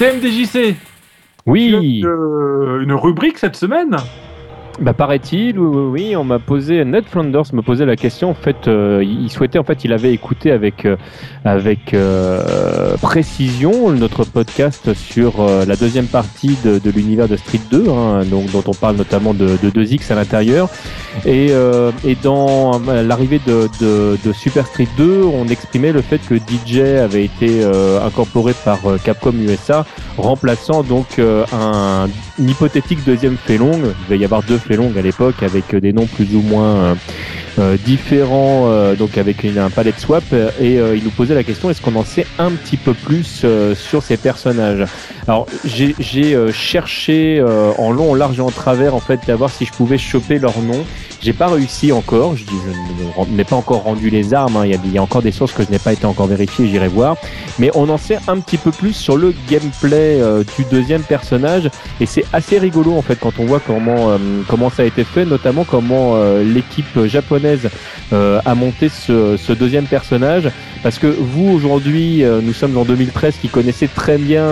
TMDJC 0.00 0.76
Oui. 1.44 2.00
Euh, 2.06 2.80
une 2.80 2.94
rubrique 2.94 3.36
cette 3.36 3.54
semaine 3.54 3.98
Bah 4.80 4.94
paraît-il, 4.94 5.58
oui, 5.58 6.16
on 6.16 6.24
m'a 6.24 6.38
posé, 6.38 6.86
Ned 6.86 7.04
Flanders 7.04 7.52
me 7.52 7.60
posait 7.60 7.84
la 7.84 7.96
question. 7.96 8.30
En 8.30 8.34
fait, 8.34 8.66
euh, 8.66 9.04
il 9.04 9.30
souhaitait, 9.30 9.58
en 9.58 9.62
fait, 9.62 9.84
il 9.84 9.92
avait 9.92 10.14
écouté 10.14 10.50
avec 10.52 10.86
euh, 10.86 10.96
avec 11.44 11.92
euh, 11.92 12.96
précision 12.96 13.90
notre 13.90 14.24
podcast 14.24 14.94
sur 14.94 15.44
la 15.66 15.76
deuxième 15.76 16.06
partie 16.06 16.56
de, 16.64 16.78
de 16.78 16.90
l'univers 16.90 17.28
de 17.28 17.36
Street 17.36 17.60
2, 17.70 17.90
hein, 17.90 18.24
donc 18.24 18.50
dont 18.52 18.64
on 18.66 18.72
parle 18.72 18.96
notamment 18.96 19.34
de, 19.34 19.58
de 19.62 19.70
2X 19.70 20.12
à 20.12 20.14
l'intérieur. 20.14 20.70
Et, 21.26 21.50
et 22.04 22.14
dans 22.22 22.80
l'arrivée 22.86 23.40
de, 23.46 23.68
de, 23.80 24.16
de, 24.24 24.32
Super 24.32 24.66
Street 24.66 24.88
2, 24.96 25.24
on 25.24 25.48
exprimait 25.48 25.92
le 25.92 26.02
fait 26.02 26.18
que 26.18 26.36
DJ 26.36 26.78
avait 27.02 27.24
été 27.24 27.64
incorporé 28.04 28.52
par 28.64 28.78
Capcom 29.04 29.32
USA, 29.32 29.84
remplaçant 30.20 30.82
donc 30.82 31.18
un, 31.18 32.08
hypothétique 32.38 33.04
deuxième 33.04 33.36
Felong. 33.36 33.80
Il 33.82 34.08
va 34.08 34.16
y 34.16 34.24
avoir 34.24 34.42
deux 34.42 34.58
longue 34.76 34.96
à 34.98 35.02
l'époque 35.02 35.42
avec 35.42 35.74
des 35.74 35.92
noms 35.92 36.06
plus 36.06 36.34
ou 36.34 36.42
moins 36.42 36.76
euh, 36.76 36.94
euh, 37.58 37.76
différents, 37.84 38.66
euh, 38.68 38.94
donc 38.94 39.18
avec 39.18 39.42
une, 39.44 39.58
un 39.58 39.70
palette 39.70 39.98
swap. 39.98 40.24
Et 40.60 40.74
il 40.76 41.04
nous 41.04 41.10
posait 41.10 41.34
la 41.34 41.44
question 41.44 41.70
est-ce 41.70 41.80
qu'on 41.80 41.96
en 41.96 42.04
sait 42.04 42.26
un 42.38 42.50
petit 42.50 42.76
peu 42.76 42.94
plus 42.94 43.44
sur 43.74 44.02
ces 44.02 44.16
personnages? 44.16 44.86
Alors 45.26 45.46
j'ai 45.64 45.94
cherché 46.52 47.42
en 47.78 47.90
long, 47.90 48.12
en 48.12 48.14
large 48.14 48.38
et 48.38 48.42
en 48.42 48.50
travers 48.50 48.94
en 48.94 49.00
fait 49.00 49.20
d'avoir 49.26 49.50
si 49.50 49.64
je 49.64 49.72
pouvais 49.72 49.98
choper 49.98 50.38
leur 50.38 50.60
nom. 50.60 50.84
J'ai 51.20 51.32
pas 51.32 51.48
réussi 51.48 51.92
encore. 51.92 52.36
Je 52.36 52.44
dis, 52.44 52.54
je 52.64 53.30
n'ai 53.32 53.44
pas 53.44 53.56
encore 53.56 53.82
rendu 53.82 54.10
les 54.10 54.34
armes. 54.34 54.56
Hein. 54.56 54.66
Il, 54.66 54.92
y 54.92 54.98
a, 54.98 55.02
encore 55.02 55.22
des 55.22 55.32
sources 55.32 55.52
que 55.52 55.62
je 55.62 55.70
n'ai 55.70 55.78
pas 55.78 55.92
été 55.92 56.06
encore 56.06 56.26
vérifiées. 56.26 56.68
J'irai 56.68 56.88
voir. 56.88 57.16
Mais 57.58 57.70
on 57.74 57.88
en 57.88 57.98
sait 57.98 58.18
un 58.28 58.38
petit 58.38 58.56
peu 58.56 58.70
plus 58.70 58.92
sur 58.92 59.16
le 59.16 59.34
gameplay 59.48 60.20
du 60.56 60.64
deuxième 60.70 61.02
personnage 61.02 61.68
et 62.00 62.06
c'est 62.06 62.24
assez 62.32 62.58
rigolo 62.58 62.96
en 62.96 63.02
fait 63.02 63.16
quand 63.16 63.38
on 63.38 63.44
voit 63.44 63.60
comment 63.60 64.18
comment 64.48 64.70
ça 64.70 64.82
a 64.82 64.86
été 64.86 65.04
fait, 65.04 65.24
notamment 65.24 65.64
comment 65.64 66.16
euh, 66.16 66.42
l'équipe 66.42 67.06
japonaise 67.06 67.68
euh, 68.12 68.40
a 68.44 68.54
monté 68.54 68.88
ce, 68.88 69.36
ce, 69.36 69.52
deuxième 69.52 69.86
personnage. 69.86 70.50
Parce 70.82 70.98
que 70.98 71.06
vous 71.06 71.50
aujourd'hui, 71.50 72.24
euh, 72.24 72.40
nous 72.42 72.52
sommes 72.52 72.76
en 72.76 72.84
2013, 72.84 73.36
qui 73.40 73.48
connaissez 73.48 73.88
très 73.88 74.18
bien 74.18 74.42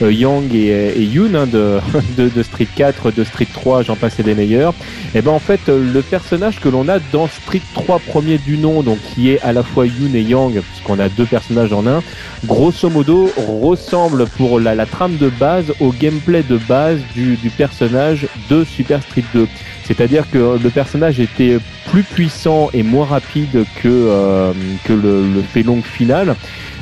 Yang 0.00 0.54
et, 0.54 0.92
et 0.96 1.02
Yoon 1.02 1.34
hein, 1.34 1.46
de, 1.46 1.80
de, 2.16 2.42
Street 2.42 2.68
4, 2.74 3.10
de 3.10 3.24
Street 3.24 3.48
3, 3.52 3.82
j'en 3.82 3.96
passe 3.96 4.20
des 4.20 4.34
meilleurs. 4.34 4.72
Et 5.14 5.18
eh 5.18 5.22
ben 5.22 5.32
en 5.32 5.38
fait, 5.38 5.60
le 5.68 6.00
personnage 6.02 6.60
que 6.60 6.68
l'on 6.68 6.88
a 6.88 6.98
dans 7.12 7.28
Street 7.28 7.62
3 7.74 7.98
premier 7.98 8.38
du 8.38 8.56
nom, 8.58 8.82
donc 8.82 8.98
qui 9.14 9.30
est 9.30 9.40
à 9.42 9.52
la 9.52 9.62
fois 9.62 9.86
Yoon 9.86 10.14
et 10.14 10.22
Yang, 10.22 10.60
puisqu'on 10.60 10.98
a 10.98 11.08
deux 11.08 11.26
personnages 11.26 11.72
en 11.72 11.86
un, 11.86 12.02
grosso 12.46 12.88
modo 12.88 13.30
ressemble 13.36 14.26
pour 14.26 14.60
la, 14.60 14.86
trame 14.86 15.16
de 15.16 15.28
base 15.28 15.72
au 15.80 15.90
gameplay 15.92 16.42
de 16.42 16.56
base 16.56 17.00
du, 17.14 17.36
du 17.36 17.50
personnage 17.50 18.26
de 18.48 18.64
Super 18.64 19.02
Street 19.02 19.24
2. 19.34 19.46
C'est-à-dire 19.84 20.30
que 20.30 20.56
le 20.62 20.70
personnage 20.70 21.18
était 21.18 21.58
plus 21.90 22.04
puissant 22.04 22.70
et 22.72 22.82
moins 22.82 23.06
rapide 23.06 23.64
que, 23.82 23.88
euh, 23.88 24.52
que 24.84 24.92
le, 24.92 25.24
le 25.34 25.42
final. 25.82 26.36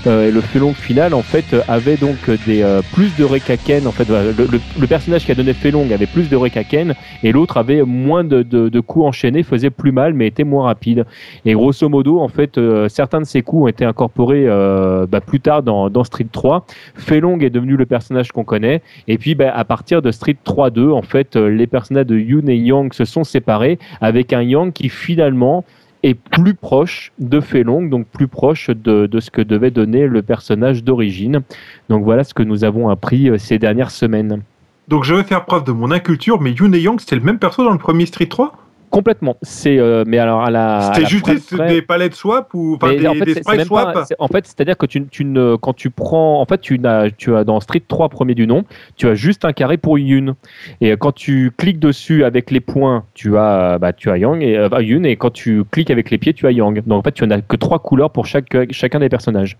Euh, 0.09 0.29
et 0.29 0.31
le 0.31 0.41
Felong 0.41 0.73
final 0.73 1.13
en 1.13 1.23
fait 1.23 1.45
avait 1.69 1.97
donc 1.97 2.31
des 2.47 2.63
euh, 2.63 2.81
plus 2.93 3.15
de 3.17 3.25
Rekaken 3.25 3.87
en 3.87 3.93
fait 3.93 4.09
le, 4.09 4.33
le, 4.79 4.87
personnage 4.87 5.27
qui 5.27 5.33
a 5.33 5.35
donné 5.35 5.53
Felong 5.53 5.93
avait 5.93 6.07
plus 6.07 6.31
de 6.31 6.37
Rekaken 6.37 6.95
et 7.23 7.33
l'autre 7.33 7.59
avait 7.59 7.83
moins 7.83 8.25
de, 8.25 8.43
de, 8.43 8.69
de, 8.69 8.81
coups 8.81 9.05
enchaînés 9.05 9.43
faisait 9.43 9.71
plus 9.71 9.93
mal 9.93 10.15
mais 10.15 10.27
était 10.27 10.45
moins 10.45 10.65
rapide. 10.65 11.05
Et 11.45 11.53
grosso 11.53 11.89
modo 11.89 12.21
en 12.21 12.29
fait 12.29 12.57
euh, 12.57 12.89
certains 12.89 13.21
de 13.21 13.27
ces 13.27 13.43
coups 13.43 13.65
ont 13.65 13.69
été 13.69 13.85
incorporés 13.85 14.47
bah, 14.47 15.21
plus 15.21 15.41
tard 15.41 15.63
dans, 15.63 15.91
dans 15.91 16.05
Street 16.05 16.27
3 16.31 16.65
Felong 16.95 17.43
est 17.43 17.51
devenu 17.51 17.77
le 17.77 17.87
personnage 17.87 18.33
qu'on 18.33 18.45
connaît 18.45 18.83
et 19.09 19.19
puis 19.19 19.35
bah, 19.35 19.53
à 19.55 19.65
partir 19.65 20.01
de 20.01 20.11
Street 20.11 20.37
3-2 20.47 20.93
en 20.93 21.03
fait 21.03 21.37
les 21.37 21.67
personnages 21.67 22.07
de 22.07 22.19
Yoon 22.19 22.47
et 22.47 22.57
Yang 22.57 22.95
se 22.95 23.05
sont 23.05 23.25
séparés 23.25 23.79
avec 24.01 24.33
un 24.33 24.43
Yang 24.43 24.73
qui 24.73 24.89
finalement 24.89 25.65
est 26.03 26.15
plus 26.15 26.55
proche 26.55 27.13
de 27.19 27.41
Felong, 27.41 27.89
donc 27.89 28.07
plus 28.07 28.29
proche 28.29 28.71
de, 28.71 29.09
ce 29.21 29.31
que 29.31 29.43
devait 29.43 29.71
donner 29.71 30.07
le 30.07 30.23
personnage 30.23 30.85
d'origine. 30.85 31.43
Donc 31.89 32.05
voilà 32.05 32.25
ce 32.25 32.35
que 32.35 32.43
nous 32.43 32.65
avons 32.65 32.89
appris 32.89 33.29
euh, 33.29 33.39
ces 33.39 33.59
dernières 33.59 33.91
semaines. 33.91 34.43
Donc 34.87 35.05
je 35.05 35.15
vais 35.15 35.25
faire 35.25 35.45
preuve 35.45 35.65
de 35.65 35.73
mon 35.73 35.91
inculture, 35.91 36.41
mais 36.41 36.53
Yoon 36.53 36.73
et 36.73 36.81
Yang, 36.81 37.01
c'était 37.01 37.17
le 37.17 37.23
même 37.23 37.39
perso 37.39 37.65
dans 37.65 37.73
le 37.73 37.79
premier 37.79 38.07
Street 38.07 38.27
3 38.27 38.53
Complètement. 38.91 39.37
C'est 39.43 39.79
euh, 39.79 40.05
mais 40.07 40.19
alors 40.19 40.43
à 40.43 40.51
la. 40.51 40.93
C'était 40.95 41.07
juste 41.07 41.55
des, 41.55 41.83
palettes 41.83 42.15
swap 42.15 42.53
ou 42.55 42.77
enfin, 42.81 42.95
des, 42.95 43.07
en 43.07 43.15
fait, 43.15 43.25
des 43.25 43.65
swap. 43.65 43.97
en 44.19 44.29
fait, 44.29 44.47
c'est-à-dire 44.47 44.79
que 44.79 44.87
tu, 44.87 45.07
tu 45.07 45.25
ne, 45.25 45.57
quand 45.57 45.75
tu 45.75 45.91
prends, 45.91 46.41
en 46.41 46.47
fait, 46.47 46.61
tu 46.61 46.81
as, 46.85 47.11
tu 47.11 47.35
as 47.35 47.45
dans 47.45 47.61
Street 47.61 47.83
3 47.87 48.09
premier 48.09 48.35
du 48.35 48.47
nom, 48.47 48.65
tu 48.97 49.09
as 49.09 49.15
juste 49.15 49.45
un 49.45 49.53
carré 49.53 49.77
pour 49.77 49.99
Yun. 49.99 50.37
Et 50.81 50.93
quand 50.93 51.13
tu 51.13 51.53
cliques 51.57 51.81
dessus 51.81 52.25
avec 52.25 52.51
les 52.51 52.61
points, 52.61 53.05
tu 53.15 53.37
as, 53.37 53.79
bah, 53.79 53.93
tu 53.93 54.11
as 54.11 54.17
Yang 54.17 54.43
et 54.43 54.57
euh, 54.57 54.69
Yun. 54.81 55.05
Et 55.05 55.17
quand 55.17 55.31
tu 55.31 55.65
cliques 55.65 55.91
avec 55.91 56.11
les 56.11 56.19
pieds, 56.19 56.33
tu 56.33 56.47
as 56.47 56.53
Yang. 56.53 56.83
Donc 56.87 57.01
en 57.01 57.03
fait, 57.03 57.13
tu 57.13 57.27
n'as 57.27 57.41
que 57.41 57.57
trois 57.57 57.81
couleurs 57.81 58.11
pour 58.11 58.27
chaque, 58.27 58.73
chacun 58.73 59.01
des 59.01 59.09
personnages. 59.09 59.59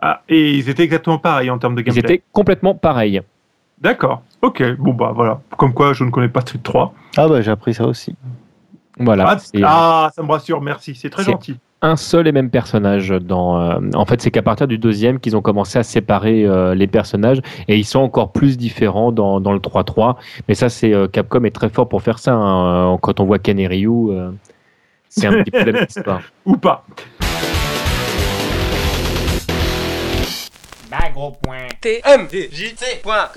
Ah, 0.00 0.22
et 0.28 0.52
ils 0.52 0.68
étaient 0.68 0.84
exactement 0.84 1.18
pareils 1.18 1.50
en 1.50 1.58
termes 1.58 1.74
de 1.74 1.82
gameplay. 1.82 2.00
Ils 2.00 2.12
étaient 2.12 2.22
complètement 2.32 2.74
pareils. 2.74 3.20
D'accord. 3.80 4.22
Ok. 4.42 4.62
Bon 4.78 4.94
bah 4.94 5.12
voilà. 5.14 5.40
Comme 5.58 5.74
quoi, 5.74 5.92
je 5.92 6.04
ne 6.04 6.10
connais 6.10 6.28
pas 6.28 6.40
Street 6.40 6.60
3. 6.62 6.94
Ah 7.16 7.28
bah 7.28 7.40
j'ai 7.40 7.50
appris 7.50 7.74
ça 7.74 7.86
aussi. 7.86 8.14
Voilà. 8.98 9.36
Ah, 9.36 9.38
ah, 9.64 10.10
ça 10.14 10.22
me 10.22 10.30
rassure, 10.30 10.60
merci, 10.60 10.94
c'est 10.94 11.10
très 11.10 11.24
gentil. 11.24 11.56
Un 11.82 11.96
seul 11.96 12.26
et 12.26 12.32
même 12.32 12.48
personnage 12.48 13.10
dans. 13.10 13.60
Euh, 13.60 13.78
en 13.94 14.06
fait, 14.06 14.22
c'est 14.22 14.30
qu'à 14.30 14.42
partir 14.42 14.66
du 14.66 14.78
deuxième 14.78 15.20
qu'ils 15.20 15.36
ont 15.36 15.42
commencé 15.42 15.78
à 15.78 15.82
séparer 15.82 16.44
euh, 16.44 16.74
les 16.74 16.86
personnages 16.86 17.42
et 17.68 17.76
ils 17.76 17.84
sont 17.84 18.00
encore 18.00 18.32
plus 18.32 18.56
différents 18.56 19.12
dans, 19.12 19.40
dans 19.40 19.52
le 19.52 19.58
3-3. 19.58 20.16
Mais 20.48 20.54
ça, 20.54 20.70
c'est 20.70 20.94
euh, 20.94 21.06
Capcom 21.06 21.44
est 21.44 21.50
très 21.50 21.68
fort 21.68 21.88
pour 21.88 22.02
faire 22.02 22.18
ça. 22.18 22.32
Hein. 22.32 22.96
Quand 23.02 23.20
on 23.20 23.26
voit 23.26 23.38
Ken 23.38 23.58
et 23.58 23.66
Ryu, 23.66 24.08
c'est 25.10 25.26
un 25.26 25.42
petit 25.42 25.50
peu 25.50 25.70
la 25.70 25.84
histoire. 25.84 26.22
Ou 26.46 26.56
pas. 26.56 26.84
Point. 31.42 31.68
T 31.80 32.02
M 32.04 32.28
J 32.30 32.74
T 32.74 33.00
point. 33.02 33.28